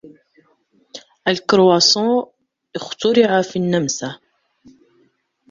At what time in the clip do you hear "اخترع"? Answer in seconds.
2.75-3.41